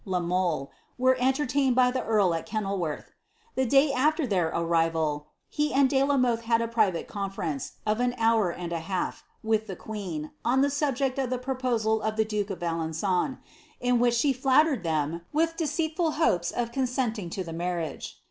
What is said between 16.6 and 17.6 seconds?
consenting Id the